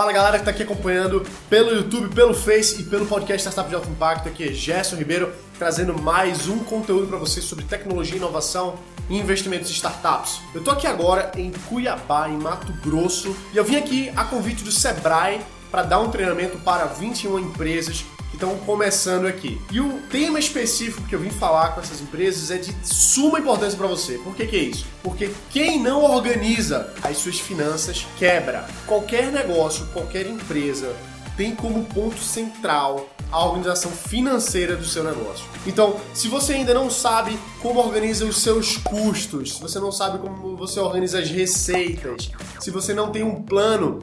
Fala 0.00 0.12
galera 0.12 0.38
que 0.38 0.48
está 0.48 0.50
aqui 0.50 0.62
acompanhando 0.62 1.26
pelo 1.50 1.74
YouTube, 1.74 2.14
pelo 2.14 2.32
Face 2.32 2.80
e 2.80 2.84
pelo 2.84 3.04
podcast 3.04 3.46
Startup 3.46 3.68
de 3.68 3.74
Alto 3.74 3.90
Impacto. 3.90 4.30
Aqui 4.30 4.48
é 4.48 4.50
Gerson 4.50 4.96
Ribeiro 4.96 5.30
trazendo 5.58 5.92
mais 5.92 6.48
um 6.48 6.60
conteúdo 6.60 7.06
para 7.06 7.18
vocês 7.18 7.44
sobre 7.44 7.66
tecnologia, 7.66 8.16
inovação 8.16 8.76
e 9.10 9.18
investimentos 9.18 9.68
em 9.68 9.74
startups. 9.74 10.40
Eu 10.54 10.64
tô 10.64 10.70
aqui 10.70 10.86
agora 10.86 11.30
em 11.36 11.52
Cuiabá, 11.68 12.30
em 12.30 12.38
Mato 12.38 12.72
Grosso, 12.82 13.36
e 13.52 13.58
eu 13.58 13.62
vim 13.62 13.76
aqui 13.76 14.10
a 14.16 14.24
convite 14.24 14.64
do 14.64 14.72
Sebrae 14.72 15.38
para 15.70 15.82
dar 15.82 16.00
um 16.00 16.10
treinamento 16.10 16.56
para 16.60 16.86
21 16.86 17.38
empresas 17.38 18.02
que 18.40 18.46
estão 18.46 18.56
começando 18.64 19.26
aqui. 19.26 19.60
E 19.70 19.80
o 19.80 20.00
tema 20.10 20.38
específico 20.38 21.06
que 21.06 21.14
eu 21.14 21.20
vim 21.20 21.28
falar 21.28 21.74
com 21.74 21.80
essas 21.80 22.00
empresas 22.00 22.50
é 22.50 22.56
de 22.56 22.74
suma 22.82 23.38
importância 23.38 23.76
para 23.76 23.86
você. 23.86 24.14
Por 24.18 24.34
que, 24.34 24.46
que 24.46 24.56
é 24.56 24.60
isso? 24.60 24.86
Porque 25.02 25.30
quem 25.50 25.78
não 25.78 26.02
organiza 26.02 26.92
as 27.02 27.18
suas 27.18 27.38
finanças 27.38 28.06
quebra. 28.18 28.66
Qualquer 28.86 29.30
negócio, 29.30 29.86
qualquer 29.92 30.26
empresa 30.26 30.96
tem 31.36 31.54
como 31.54 31.84
ponto 31.84 32.18
central 32.18 33.08
a 33.30 33.44
organização 33.44 33.90
financeira 33.90 34.74
do 34.74 34.84
seu 34.84 35.04
negócio. 35.04 35.44
Então, 35.66 35.96
se 36.12 36.26
você 36.26 36.54
ainda 36.54 36.74
não 36.74 36.90
sabe 36.90 37.38
como 37.60 37.78
organiza 37.78 38.24
os 38.24 38.42
seus 38.42 38.76
custos, 38.78 39.54
se 39.54 39.60
você 39.62 39.78
não 39.78 39.92
sabe 39.92 40.18
como 40.18 40.56
você 40.56 40.80
organiza 40.80 41.20
as 41.20 41.30
receitas, 41.30 42.30
se 42.58 42.70
você 42.70 42.92
não 42.92 43.10
tem 43.10 43.22
um 43.22 43.42
plano 43.42 44.00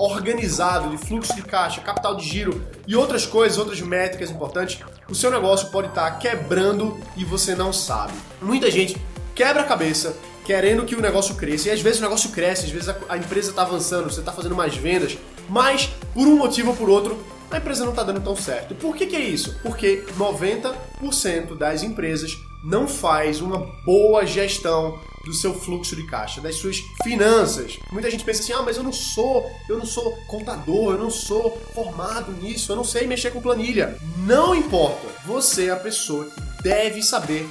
organizado 0.00 0.88
de 0.88 0.96
fluxo 0.96 1.34
de 1.34 1.42
caixa, 1.42 1.82
capital 1.82 2.16
de 2.16 2.26
giro 2.26 2.64
e 2.86 2.96
outras 2.96 3.26
coisas, 3.26 3.58
outras 3.58 3.80
métricas 3.82 4.30
importantes, 4.30 4.80
o 5.08 5.14
seu 5.14 5.30
negócio 5.30 5.68
pode 5.68 5.88
estar 5.88 6.10
quebrando 6.12 6.98
e 7.16 7.24
você 7.24 7.54
não 7.54 7.72
sabe. 7.72 8.14
Muita 8.40 8.70
gente 8.70 8.96
quebra 9.34 9.62
a 9.62 9.66
cabeça 9.66 10.16
querendo 10.44 10.86
que 10.86 10.96
o 10.96 11.02
negócio 11.02 11.34
cresça 11.34 11.68
e 11.68 11.72
às 11.72 11.82
vezes 11.82 11.98
o 12.00 12.02
negócio 12.02 12.30
cresce, 12.30 12.64
às 12.64 12.70
vezes 12.70 12.88
a, 13.08 13.16
empresa 13.16 13.50
está 13.50 13.62
avançando, 13.62 14.10
você 14.10 14.20
está 14.20 14.32
fazendo 14.32 14.56
mais 14.56 14.74
vendas, 14.74 15.18
mas 15.48 15.90
por 16.14 16.26
um 16.26 16.36
motivo 16.36 16.70
ou 16.70 16.76
por 16.76 16.88
outro 16.88 17.22
a 17.50 17.58
empresa 17.58 17.84
não 17.84 17.90
está 17.90 18.02
dando 18.02 18.20
tão 18.20 18.36
certo. 18.36 18.74
Por 18.76 18.96
que, 18.96 19.06
que 19.06 19.16
é 19.16 19.20
isso? 19.20 19.58
Porque 19.62 20.04
90% 20.16 21.58
das 21.58 21.82
empresas 21.82 22.38
não 22.64 22.86
faz 22.86 23.40
uma 23.40 23.58
boa 23.84 24.24
gestão 24.24 24.98
do 25.24 25.32
seu 25.32 25.54
fluxo 25.54 25.94
de 25.94 26.06
caixa, 26.06 26.40
das 26.40 26.56
suas 26.56 26.82
finanças. 27.02 27.78
Muita 27.92 28.10
gente 28.10 28.24
pensa 28.24 28.42
assim: 28.42 28.52
"Ah, 28.52 28.62
mas 28.62 28.76
eu 28.76 28.82
não 28.82 28.92
sou, 28.92 29.50
eu 29.68 29.78
não 29.78 29.86
sou 29.86 30.12
contador, 30.26 30.94
eu 30.94 30.98
não 30.98 31.10
sou 31.10 31.60
formado 31.74 32.32
nisso, 32.32 32.72
eu 32.72 32.76
não 32.76 32.84
sei 32.84 33.06
mexer 33.06 33.30
com 33.30 33.40
planilha". 33.40 33.96
Não 34.18 34.54
importa. 34.54 35.06
Você 35.26 35.66
é 35.66 35.70
a 35.70 35.76
pessoa 35.76 36.24
que 36.26 36.62
deve 36.62 37.02
saber 37.02 37.48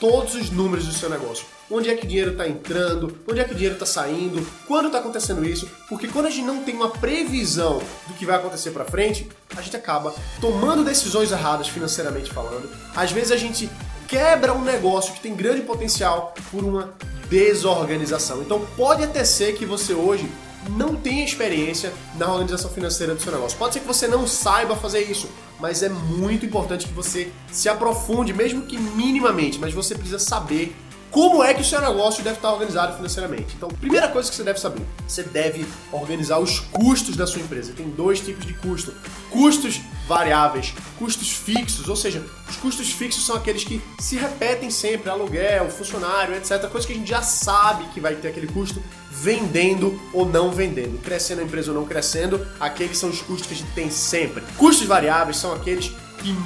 todos 0.00 0.34
os 0.34 0.50
números 0.50 0.86
do 0.86 0.94
seu 0.94 1.10
negócio. 1.10 1.44
Onde 1.70 1.88
é 1.88 1.94
que 1.94 2.04
o 2.04 2.08
dinheiro 2.08 2.32
está 2.32 2.48
entrando, 2.48 3.16
onde 3.28 3.38
é 3.38 3.44
que 3.44 3.52
o 3.52 3.54
dinheiro 3.54 3.74
está 3.74 3.86
saindo, 3.86 4.44
quando 4.66 4.86
está 4.86 4.98
acontecendo 4.98 5.44
isso, 5.44 5.70
porque 5.88 6.08
quando 6.08 6.26
a 6.26 6.30
gente 6.30 6.44
não 6.44 6.64
tem 6.64 6.74
uma 6.74 6.88
previsão 6.88 7.80
do 8.08 8.14
que 8.14 8.26
vai 8.26 8.36
acontecer 8.36 8.72
para 8.72 8.84
frente, 8.84 9.28
a 9.56 9.62
gente 9.62 9.76
acaba 9.76 10.12
tomando 10.40 10.82
decisões 10.82 11.30
erradas 11.30 11.68
financeiramente 11.68 12.32
falando. 12.32 12.68
Às 12.96 13.12
vezes 13.12 13.30
a 13.30 13.36
gente 13.36 13.70
quebra 14.08 14.52
um 14.52 14.64
negócio 14.64 15.14
que 15.14 15.20
tem 15.20 15.36
grande 15.36 15.60
potencial 15.62 16.34
por 16.50 16.64
uma 16.64 16.92
desorganização. 17.30 18.42
Então 18.42 18.66
pode 18.76 19.04
até 19.04 19.24
ser 19.24 19.54
que 19.54 19.64
você 19.64 19.94
hoje 19.94 20.28
não 20.76 20.94
tenha 20.94 21.24
experiência 21.24 21.92
na 22.16 22.30
organização 22.30 22.70
financeira 22.70 23.14
do 23.14 23.22
seu 23.22 23.32
negócio. 23.32 23.56
Pode 23.56 23.74
ser 23.74 23.80
que 23.80 23.86
você 23.86 24.06
não 24.06 24.26
saiba 24.26 24.76
fazer 24.76 25.00
isso, 25.00 25.30
mas 25.58 25.82
é 25.82 25.88
muito 25.88 26.44
importante 26.44 26.86
que 26.86 26.92
você 26.92 27.32
se 27.50 27.68
aprofunde, 27.68 28.34
mesmo 28.34 28.62
que 28.62 28.76
minimamente, 28.76 29.58
mas 29.58 29.72
você 29.72 29.94
precisa 29.94 30.18
saber 30.18 30.76
como 31.10 31.42
é 31.42 31.52
que 31.52 31.60
o 31.60 31.64
seu 31.64 31.80
negócio 31.80 32.22
deve 32.22 32.36
estar 32.36 32.52
organizado 32.52 32.96
financeiramente. 32.96 33.54
Então, 33.56 33.68
primeira 33.68 34.08
coisa 34.08 34.30
que 34.30 34.36
você 34.36 34.44
deve 34.44 34.60
saber, 34.60 34.82
você 35.06 35.22
deve 35.22 35.66
organizar 35.92 36.38
os 36.38 36.60
custos 36.60 37.16
da 37.16 37.26
sua 37.26 37.40
empresa. 37.40 37.72
Tem 37.76 37.88
dois 37.88 38.20
tipos 38.20 38.46
de 38.46 38.54
custo: 38.54 38.94
custos 39.30 39.80
variáveis, 40.06 40.74
custos 40.98 41.30
fixos, 41.30 41.88
ou 41.88 41.96
seja, 41.96 42.24
os 42.48 42.56
custos 42.56 42.90
fixos 42.90 43.24
são 43.24 43.36
aqueles 43.36 43.64
que 43.64 43.82
se 43.98 44.16
repetem 44.16 44.70
sempre, 44.70 45.10
aluguel, 45.10 45.68
funcionário, 45.70 46.34
etc. 46.34 46.68
Coisa 46.68 46.86
que 46.86 46.92
a 46.92 46.96
gente 46.96 47.08
já 47.08 47.22
sabe 47.22 47.84
que 47.92 48.00
vai 48.00 48.14
ter 48.14 48.28
aquele 48.28 48.46
custo 48.46 48.82
vendendo 49.10 50.00
ou 50.12 50.24
não 50.24 50.50
vendendo, 50.50 51.00
crescendo 51.02 51.40
a 51.40 51.44
empresa 51.44 51.72
ou 51.72 51.76
não 51.76 51.84
crescendo, 51.84 52.46
aqueles 52.58 52.96
são 52.96 53.10
os 53.10 53.20
custos 53.20 53.46
que 53.46 53.54
a 53.54 53.56
gente 53.56 53.72
tem 53.72 53.90
sempre. 53.90 54.42
Custos 54.56 54.86
variáveis 54.86 55.36
são 55.36 55.52
aqueles 55.52 55.92
que 56.18 56.36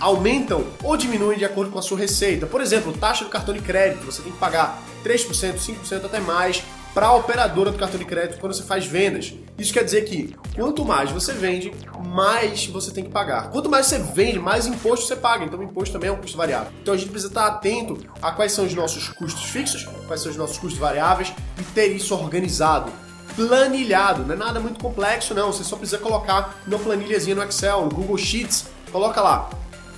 aumentam 0.00 0.64
ou 0.82 0.96
diminuem 0.96 1.38
de 1.38 1.44
acordo 1.44 1.70
com 1.70 1.78
a 1.78 1.82
sua 1.82 1.98
receita. 1.98 2.46
Por 2.46 2.60
exemplo, 2.60 2.92
taxa 2.92 3.24
do 3.24 3.30
cartão 3.30 3.54
de 3.54 3.60
crédito, 3.60 4.04
você 4.04 4.22
tem 4.22 4.32
que 4.32 4.38
pagar 4.38 4.82
3%, 5.04 5.28
5% 5.28 6.04
até 6.04 6.18
mais 6.18 6.62
para 6.94 7.06
a 7.06 7.14
operadora 7.14 7.70
do 7.70 7.78
cartão 7.78 7.98
de 7.98 8.04
crédito 8.04 8.40
quando 8.40 8.52
você 8.52 8.62
faz 8.62 8.84
vendas. 8.84 9.32
Isso 9.56 9.72
quer 9.72 9.84
dizer 9.84 10.02
que 10.02 10.34
quanto 10.56 10.84
mais 10.84 11.10
você 11.10 11.32
vende, 11.32 11.72
mais 12.08 12.66
você 12.66 12.90
tem 12.90 13.04
que 13.04 13.10
pagar. 13.10 13.50
Quanto 13.50 13.68
mais 13.68 13.86
você 13.86 13.98
vende, 13.98 14.38
mais 14.38 14.66
imposto 14.66 15.06
você 15.06 15.14
paga. 15.14 15.44
Então 15.44 15.58
o 15.58 15.62
imposto 15.62 15.92
também 15.92 16.08
é 16.08 16.12
um 16.12 16.16
custo 16.16 16.36
variável. 16.36 16.72
Então 16.82 16.94
a 16.94 16.96
gente 16.96 17.10
precisa 17.10 17.30
estar 17.30 17.46
atento 17.46 17.98
a 18.20 18.32
quais 18.32 18.52
são 18.52 18.64
os 18.64 18.74
nossos 18.74 19.08
custos 19.10 19.44
fixos, 19.44 19.86
quais 20.06 20.22
são 20.22 20.32
os 20.32 20.36
nossos 20.36 20.58
custos 20.58 20.78
variáveis 20.78 21.32
e 21.58 21.62
ter 21.62 21.88
isso 21.88 22.14
organizado 22.14 22.90
planilhado, 23.36 24.24
não 24.24 24.34
é 24.34 24.36
nada 24.36 24.58
muito 24.58 24.80
complexo 24.80 25.32
não, 25.32 25.52
você 25.52 25.62
só 25.62 25.76
precisa 25.76 25.98
colocar 25.98 26.58
uma 26.66 26.78
planilhazinha 26.80 27.36
no 27.36 27.42
Excel, 27.44 27.84
no 27.84 27.90
Google 27.94 28.18
Sheets, 28.18 28.66
coloca 28.90 29.20
lá 29.20 29.48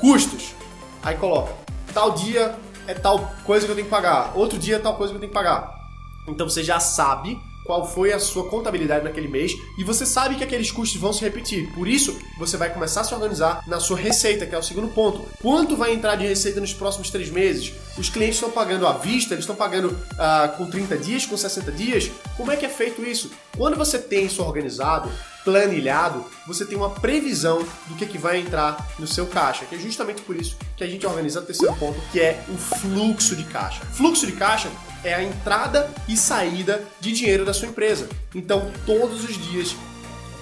Custos. 0.02 0.52
Aí 1.00 1.16
coloca, 1.16 1.54
tal 1.94 2.10
dia 2.10 2.56
é 2.88 2.92
tal 2.92 3.32
coisa 3.44 3.64
que 3.64 3.70
eu 3.70 3.76
tenho 3.76 3.86
que 3.86 3.90
pagar, 3.90 4.32
outro 4.34 4.58
dia 4.58 4.74
é 4.74 4.78
tal 4.80 4.96
coisa 4.96 5.12
que 5.12 5.16
eu 5.16 5.20
tenho 5.20 5.30
que 5.30 5.34
pagar. 5.34 5.72
Então 6.26 6.48
você 6.48 6.64
já 6.64 6.80
sabe 6.80 7.40
qual 7.64 7.86
foi 7.86 8.12
a 8.12 8.18
sua 8.18 8.48
contabilidade 8.48 9.04
naquele 9.04 9.28
mês 9.28 9.52
e 9.78 9.84
você 9.84 10.04
sabe 10.04 10.34
que 10.34 10.42
aqueles 10.42 10.72
custos 10.72 11.00
vão 11.00 11.12
se 11.12 11.20
repetir. 11.20 11.72
Por 11.72 11.86
isso, 11.86 12.18
você 12.36 12.56
vai 12.56 12.72
começar 12.72 13.02
a 13.02 13.04
se 13.04 13.14
organizar 13.14 13.62
na 13.68 13.78
sua 13.78 13.96
receita, 13.96 14.44
que 14.44 14.56
é 14.56 14.58
o 14.58 14.62
segundo 14.62 14.88
ponto. 14.88 15.24
Quanto 15.40 15.76
vai 15.76 15.92
entrar 15.92 16.16
de 16.16 16.26
receita 16.26 16.60
nos 16.60 16.74
próximos 16.74 17.08
três 17.08 17.30
meses? 17.30 17.72
Os 17.96 18.10
clientes 18.10 18.36
estão 18.36 18.50
pagando 18.50 18.88
à 18.88 18.94
vista, 18.94 19.34
eles 19.34 19.44
estão 19.44 19.54
pagando 19.54 19.90
uh, 19.90 20.56
com 20.56 20.68
30 20.68 20.96
dias, 20.98 21.26
com 21.26 21.36
60 21.36 21.70
dias? 21.70 22.10
Como 22.36 22.50
é 22.50 22.56
que 22.56 22.66
é 22.66 22.68
feito 22.68 23.04
isso? 23.04 23.30
Quando 23.56 23.76
você 23.76 24.00
tem 24.00 24.26
isso 24.26 24.42
organizado, 24.42 25.08
planilhado, 25.44 26.24
você 26.46 26.64
tem 26.64 26.76
uma 26.76 26.90
previsão 26.90 27.64
do 27.86 27.94
que, 27.96 28.06
que 28.06 28.18
vai 28.18 28.40
entrar 28.40 28.88
no 28.98 29.06
seu 29.06 29.26
caixa, 29.26 29.64
que 29.64 29.74
é 29.74 29.78
justamente 29.78 30.22
por 30.22 30.36
isso 30.36 30.56
que 30.76 30.84
a 30.84 30.86
gente 30.86 31.06
organiza 31.06 31.40
o 31.40 31.42
terceiro 31.42 31.74
ponto, 31.76 32.00
que 32.10 32.20
é 32.20 32.44
o 32.48 32.56
fluxo 32.56 33.36
de 33.36 33.44
caixa. 33.44 33.84
Fluxo 33.92 34.26
de 34.26 34.32
caixa 34.32 34.70
é 35.04 35.14
a 35.14 35.22
entrada 35.22 35.90
e 36.08 36.16
saída 36.16 36.82
de 37.00 37.12
dinheiro 37.12 37.44
da 37.44 37.52
sua 37.52 37.68
empresa. 37.68 38.08
Então, 38.34 38.70
todos 38.86 39.24
os 39.24 39.36
dias, 39.36 39.74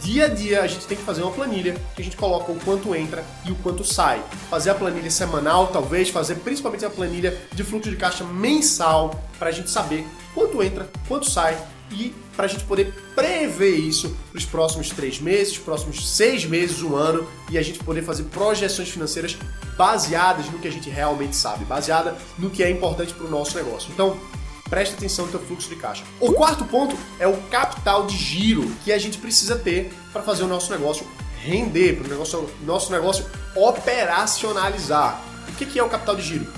dia 0.03 0.27
a 0.27 0.29
dia, 0.29 0.63
a 0.63 0.67
gente 0.67 0.87
tem 0.87 0.97
que 0.97 1.05
fazer 1.05 1.23
uma 1.23 1.33
planilha 1.33 1.77
que 1.95 2.03
a 2.03 2.05
gente 2.05 2.17
coloca 2.17 2.53
o 2.53 2.61
quanto 2.61 2.95
entra 2.95 3.25
e 3.45 3.53
o 3.53 3.57
quanto 3.57 3.85
sai. 3.85 4.23
Fazer 4.49 4.71
a 4.71 4.75
planilha 4.75 5.11
semanal, 5.11 5.69
talvez, 5.69 6.09
fazer 6.09 6.37
principalmente 6.37 6.85
a 6.85 6.91
planilha 6.91 7.37
de 7.53 7.65
fluxo 7.65 7.91
de 7.91 7.97
caixa 7.97 8.25
mensal, 8.25 9.23
para 9.39 9.49
a 9.49 9.53
gente 9.53 9.71
saber 9.71 10.07
quanto 10.35 10.63
entra, 10.63 10.89
quanto 11.09 11.31
sai 11.31 11.57
e 11.91 12.15
para 12.41 12.47
a 12.47 12.49
gente 12.49 12.65
poder 12.65 12.95
prever 13.15 13.77
isso 13.77 14.17
para 14.31 14.39
os 14.39 14.47
próximos 14.47 14.89
três 14.89 15.21
meses, 15.21 15.59
próximos 15.59 16.09
seis 16.09 16.47
meses, 16.47 16.81
um 16.81 16.97
ano 16.97 17.29
e 17.51 17.59
a 17.59 17.63
gente 17.63 17.81
poder 17.81 18.01
fazer 18.01 18.23
projeções 18.23 18.89
financeiras 18.89 19.37
baseadas 19.77 20.47
no 20.47 20.59
que 20.59 20.67
a 20.67 20.73
gente 20.73 20.89
realmente 20.89 21.37
sabe, 21.37 21.67
baseada 21.67 22.17
no 22.39 22.49
que 22.49 22.63
é 22.63 22.71
importante 22.71 23.13
para 23.13 23.27
o 23.27 23.31
nosso 23.31 23.55
negócio. 23.59 23.93
Então, 23.93 24.19
preste 24.71 24.95
atenção 24.95 25.27
no 25.27 25.33
teu 25.33 25.41
fluxo 25.41 25.69
de 25.69 25.77
caixa. 25.77 26.03
O 26.19 26.33
quarto 26.33 26.65
ponto 26.65 26.97
é 27.19 27.27
o 27.27 27.37
capital 27.51 28.07
de 28.07 28.17
giro 28.17 28.67
que 28.85 28.91
a 28.91 28.97
gente 28.97 29.19
precisa 29.19 29.57
ter 29.57 29.93
para 30.11 30.23
fazer 30.23 30.43
o 30.43 30.49
nosso 30.49 30.73
negócio 30.73 31.07
render, 31.43 31.97
para 31.97 32.07
o 32.07 32.09
negócio, 32.09 32.49
nosso 32.65 32.91
negócio 32.91 33.27
operacionalizar. 33.55 35.23
O 35.47 35.53
que 35.53 35.79
é 35.79 35.83
o 35.83 35.91
capital 35.91 36.17
de 36.17 36.23
giro? 36.23 36.51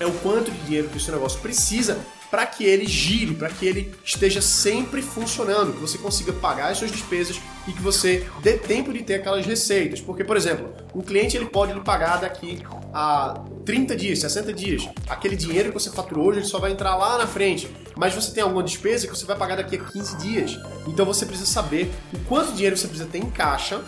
É 0.00 0.06
o 0.06 0.12
quanto 0.20 0.50
de 0.50 0.58
dinheiro 0.62 0.88
que 0.88 0.96
o 0.96 1.00
seu 1.00 1.12
negócio 1.12 1.38
precisa 1.40 1.98
para 2.30 2.46
que 2.46 2.64
ele 2.64 2.86
gire, 2.86 3.34
para 3.34 3.48
que 3.48 3.66
ele 3.66 3.94
esteja 4.04 4.40
sempre 4.40 5.00
funcionando, 5.00 5.72
que 5.72 5.80
você 5.80 5.96
consiga 5.96 6.32
pagar 6.32 6.70
as 6.70 6.78
suas 6.78 6.90
despesas 6.90 7.40
e 7.66 7.72
que 7.72 7.80
você 7.80 8.26
dê 8.42 8.54
tempo 8.54 8.92
de 8.92 9.02
ter 9.02 9.14
aquelas 9.14 9.46
receitas. 9.46 10.00
Porque, 10.00 10.24
por 10.24 10.36
exemplo, 10.36 10.72
o 10.92 11.02
cliente 11.02 11.36
ele 11.36 11.46
pode 11.46 11.72
lhe 11.72 11.80
pagar 11.80 12.18
daqui 12.18 12.62
a 12.92 13.42
30 13.64 13.96
dias, 13.96 14.18
60 14.20 14.52
dias. 14.52 14.88
Aquele 15.08 15.36
dinheiro 15.36 15.68
que 15.68 15.74
você 15.74 15.90
faturou 15.90 16.26
hoje 16.26 16.40
ele 16.40 16.46
só 16.46 16.58
vai 16.58 16.72
entrar 16.72 16.96
lá 16.96 17.18
na 17.18 17.26
frente. 17.26 17.68
Mas 17.96 18.14
você 18.14 18.32
tem 18.32 18.42
alguma 18.42 18.62
despesa 18.62 19.06
que 19.06 19.16
você 19.16 19.24
vai 19.24 19.36
pagar 19.36 19.56
daqui 19.56 19.76
a 19.76 19.84
15 19.84 20.16
dias. 20.18 20.58
Então 20.86 21.04
você 21.06 21.24
precisa 21.24 21.50
saber 21.50 21.90
o 22.12 22.18
quanto 22.20 22.52
dinheiro 22.52 22.76
você 22.76 22.86
precisa 22.86 23.08
ter 23.08 23.18
em 23.18 23.30
caixa, 23.30 23.82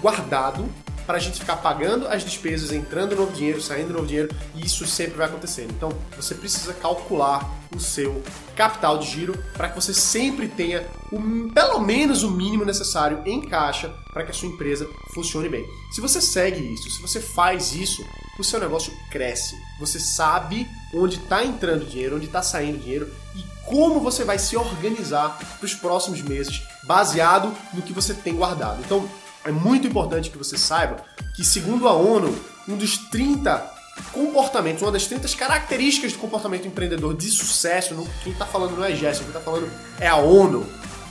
guardado, 0.00 0.68
para 1.10 1.18
a 1.18 1.20
gente 1.20 1.40
ficar 1.40 1.56
pagando 1.56 2.06
as 2.06 2.22
despesas, 2.22 2.70
entrando 2.70 3.16
novo 3.16 3.32
dinheiro, 3.32 3.60
saindo 3.60 3.92
novo 3.92 4.06
dinheiro, 4.06 4.32
e 4.54 4.64
isso 4.64 4.86
sempre 4.86 5.16
vai 5.16 5.26
acontecer. 5.26 5.66
Então, 5.68 5.92
você 6.14 6.36
precisa 6.36 6.72
calcular 6.72 7.50
o 7.74 7.80
seu 7.80 8.22
capital 8.54 8.96
de 8.96 9.10
giro 9.10 9.36
para 9.54 9.68
que 9.68 9.74
você 9.74 9.92
sempre 9.92 10.46
tenha 10.46 10.86
o, 11.10 11.50
pelo 11.52 11.80
menos 11.80 12.22
o 12.22 12.30
mínimo 12.30 12.64
necessário 12.64 13.22
em 13.26 13.40
caixa 13.40 13.92
para 14.12 14.22
que 14.22 14.30
a 14.30 14.34
sua 14.34 14.46
empresa 14.46 14.88
funcione 15.12 15.48
bem. 15.48 15.66
Se 15.92 16.00
você 16.00 16.20
segue 16.20 16.60
isso, 16.60 16.88
se 16.88 17.02
você 17.02 17.18
faz 17.20 17.74
isso, 17.74 18.06
o 18.38 18.44
seu 18.44 18.60
negócio 18.60 18.92
cresce. 19.10 19.56
Você 19.80 19.98
sabe 19.98 20.68
onde 20.94 21.16
está 21.16 21.44
entrando 21.44 21.86
dinheiro, 21.86 22.16
onde 22.16 22.26
está 22.26 22.40
saindo 22.40 22.78
dinheiro 22.78 23.12
e 23.34 23.42
como 23.66 23.98
você 23.98 24.22
vai 24.24 24.38
se 24.38 24.56
organizar 24.56 25.38
para 25.58 25.66
os 25.66 25.74
próximos 25.74 26.22
meses, 26.22 26.62
baseado 26.84 27.52
no 27.74 27.82
que 27.82 27.92
você 27.92 28.14
tem 28.14 28.34
guardado. 28.34 28.80
Então, 28.80 29.08
é 29.44 29.50
muito 29.50 29.86
importante 29.86 30.30
que 30.30 30.38
você 30.38 30.56
saiba 30.56 31.04
que, 31.34 31.44
segundo 31.44 31.88
a 31.88 31.92
ONU, 31.92 32.36
um 32.68 32.76
dos 32.76 32.98
30 32.98 33.78
comportamentos, 34.12 34.82
uma 34.82 34.92
das 34.92 35.06
30 35.06 35.28
características 35.36 36.12
do 36.12 36.18
comportamento 36.18 36.66
empreendedor 36.66 37.14
de 37.14 37.28
sucesso, 37.30 37.94
quem 38.22 38.32
está 38.32 38.46
falando 38.46 38.76
não 38.76 38.84
é 38.84 38.94
Jéssica, 38.94 39.24
quem 39.24 39.36
está 39.36 39.40
falando 39.40 39.70
é 39.98 40.08
a 40.08 40.16
ONU. 40.16 40.66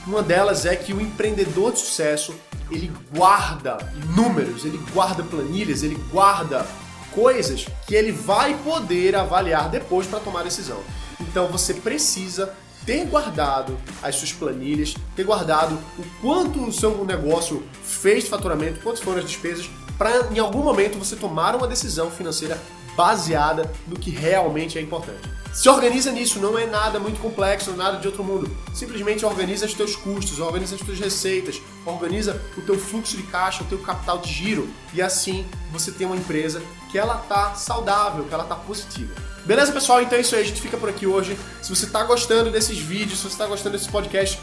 Uma 0.06 0.22
delas 0.22 0.64
é 0.64 0.74
que 0.74 0.92
o 0.92 1.00
empreendedor 1.00 1.72
de 1.72 1.80
sucesso 1.80 2.34
ele 2.70 2.90
guarda 3.14 3.76
números, 4.16 4.64
ele 4.64 4.78
guarda 4.92 5.22
planilhas, 5.22 5.82
ele 5.82 5.96
guarda 6.10 6.66
coisas 7.12 7.66
que 7.86 7.94
ele 7.94 8.12
vai 8.12 8.56
poder 8.58 9.16
avaliar 9.16 9.68
depois 9.68 10.06
para 10.06 10.20
tomar 10.20 10.44
decisão. 10.44 10.80
Então 11.20 11.48
você 11.48 11.74
precisa 11.74 12.54
ter 12.90 13.06
guardado 13.06 13.78
as 14.02 14.16
suas 14.16 14.32
planilhas, 14.32 14.96
ter 15.14 15.22
guardado 15.22 15.78
o 15.96 16.04
quanto 16.20 16.66
o 16.66 16.72
seu 16.72 17.04
negócio 17.04 17.62
fez 17.84 18.24
de 18.24 18.30
faturamento, 18.30 18.80
quantas 18.80 19.00
foram 19.00 19.20
as 19.20 19.26
despesas, 19.26 19.70
para 19.96 20.26
em 20.32 20.40
algum 20.40 20.64
momento 20.64 20.98
você 20.98 21.14
tomar 21.14 21.54
uma 21.54 21.68
decisão 21.68 22.10
financeira 22.10 22.58
baseada 22.96 23.70
no 23.86 23.98
que 23.98 24.10
realmente 24.10 24.78
é 24.78 24.80
importante. 24.80 25.40
Se 25.52 25.68
organiza 25.68 26.12
nisso, 26.12 26.38
não 26.38 26.56
é 26.56 26.64
nada 26.64 27.00
muito 27.00 27.20
complexo, 27.20 27.72
nada 27.72 27.98
de 27.98 28.06
outro 28.06 28.22
mundo. 28.22 28.48
Simplesmente 28.72 29.26
organiza 29.26 29.66
os 29.66 29.74
teus 29.74 29.96
custos, 29.96 30.38
organiza 30.38 30.76
as 30.76 30.80
tuas 30.80 30.98
receitas, 31.00 31.60
organiza 31.84 32.40
o 32.56 32.60
teu 32.62 32.78
fluxo 32.78 33.16
de 33.16 33.24
caixa, 33.24 33.64
o 33.64 33.66
teu 33.66 33.78
capital 33.78 34.18
de 34.18 34.32
giro 34.32 34.68
e 34.94 35.02
assim 35.02 35.44
você 35.72 35.90
tem 35.90 36.06
uma 36.06 36.16
empresa 36.16 36.62
que 36.90 36.98
ela 36.98 37.16
tá 37.16 37.54
saudável, 37.54 38.24
que 38.24 38.32
ela 38.32 38.44
tá 38.44 38.54
positiva. 38.54 39.12
Beleza, 39.44 39.72
pessoal? 39.72 40.00
Então 40.00 40.16
é 40.16 40.20
isso 40.20 40.36
aí, 40.36 40.42
a 40.42 40.44
gente 40.44 40.60
fica 40.60 40.76
por 40.76 40.88
aqui 40.88 41.06
hoje. 41.06 41.36
Se 41.60 41.74
você 41.74 41.86
está 41.86 42.04
gostando 42.04 42.50
desses 42.50 42.78
vídeos, 42.78 43.18
se 43.18 43.24
você 43.24 43.34
está 43.34 43.46
gostando 43.46 43.76
desse 43.76 43.88
podcast, 43.88 44.40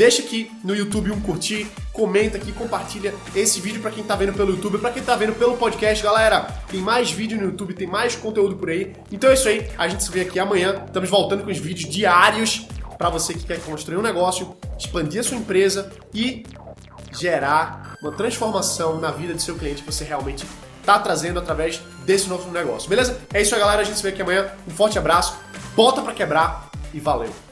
Deixa 0.00 0.22
aqui 0.22 0.50
no 0.64 0.74
YouTube 0.74 1.12
um 1.12 1.20
curtir, 1.20 1.70
comenta 1.92 2.38
aqui, 2.38 2.52
compartilha 2.52 3.14
esse 3.36 3.60
vídeo 3.60 3.82
para 3.82 3.90
quem 3.90 4.02
tá 4.02 4.16
vendo 4.16 4.32
pelo 4.32 4.52
YouTube, 4.52 4.78
para 4.78 4.92
quem 4.92 5.02
tá 5.02 5.14
vendo 5.14 5.34
pelo 5.34 5.58
podcast, 5.58 6.02
galera. 6.02 6.44
Tem 6.70 6.80
mais 6.80 7.12
vídeo 7.12 7.36
no 7.36 7.44
YouTube, 7.44 7.74
tem 7.74 7.86
mais 7.86 8.16
conteúdo 8.16 8.56
por 8.56 8.70
aí. 8.70 8.96
Então 9.12 9.28
é 9.28 9.34
isso 9.34 9.46
aí, 9.46 9.70
a 9.76 9.86
gente 9.88 10.02
se 10.02 10.10
vê 10.10 10.22
aqui 10.22 10.38
amanhã. 10.38 10.84
Estamos 10.86 11.10
voltando 11.10 11.44
com 11.44 11.50
os 11.50 11.58
vídeos 11.58 11.92
diários 11.92 12.66
para 12.96 13.10
você 13.10 13.34
que 13.34 13.44
quer 13.44 13.60
construir 13.60 13.98
um 13.98 14.02
negócio, 14.02 14.56
expandir 14.78 15.20
a 15.20 15.22
sua 15.22 15.36
empresa 15.36 15.92
e 16.14 16.46
gerar 17.12 17.98
uma 18.00 18.12
transformação 18.12 18.98
na 18.98 19.10
vida 19.10 19.34
do 19.34 19.42
seu 19.42 19.54
cliente 19.56 19.82
que 19.82 19.92
você 19.92 20.02
realmente 20.02 20.46
está 20.80 20.98
trazendo 20.98 21.38
através 21.38 21.82
desse 22.06 22.26
novo 22.26 22.50
negócio. 22.50 22.88
Beleza? 22.88 23.20
É 23.34 23.42
isso 23.42 23.54
aí, 23.54 23.60
galera. 23.60 23.82
A 23.82 23.84
gente 23.84 23.98
se 23.98 24.02
vê 24.02 24.08
aqui 24.08 24.22
amanhã. 24.22 24.50
Um 24.66 24.70
forte 24.70 24.98
abraço, 24.98 25.36
bota 25.76 26.00
para 26.00 26.14
quebrar 26.14 26.70
e 26.94 26.98
valeu! 26.98 27.49